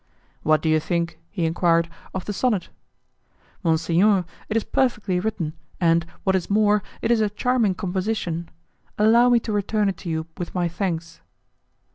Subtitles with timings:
[0.41, 2.69] "What do you think," he enquired, "of the sonnet?"
[3.63, 8.49] "Monsignor, it is perfectly written, and, what is more, it is a charming composition.
[8.97, 11.21] Allow me to return it to you with my thanks."